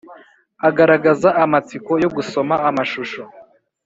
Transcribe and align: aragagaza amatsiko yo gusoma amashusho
aragagaza 0.67 1.29
amatsiko 1.43 1.91
yo 2.03 2.09
gusoma 2.15 2.55
amashusho 2.69 3.21